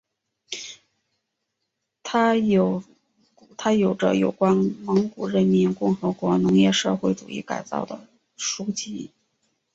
[2.01, 2.83] 他着有
[4.19, 9.11] 有关蒙古人民共和国农业社会主义改造的书籍。